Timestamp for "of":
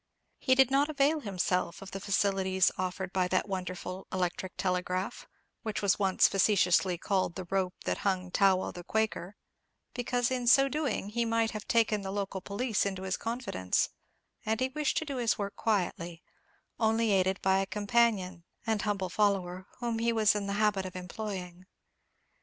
1.79-1.91, 20.87-20.95